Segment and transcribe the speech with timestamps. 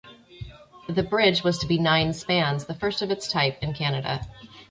[0.89, 4.25] The bridge was to be nine-spans, the first of its type in Canada.